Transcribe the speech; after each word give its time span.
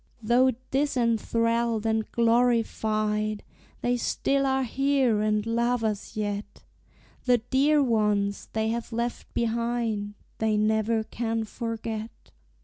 Though 0.23 0.53
disenthralled 0.71 1.85
and 1.85 2.11
glorified, 2.11 3.43
They 3.81 3.97
still 3.97 4.47
are 4.47 4.63
here 4.63 5.21
and 5.21 5.45
love 5.45 5.83
us 5.83 6.17
yet; 6.17 6.63
The 7.25 7.37
dear 7.37 7.83
ones 7.83 8.47
they 8.53 8.69
have 8.69 8.91
left 8.91 9.31
behind 9.35 10.15
They 10.39 10.57
never 10.57 11.03
can 11.03 11.43
forget. 11.43 12.31